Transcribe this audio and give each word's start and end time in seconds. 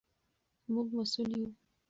موږ 0.73 0.87
مسوول 0.97 1.31
یو. 1.39 1.49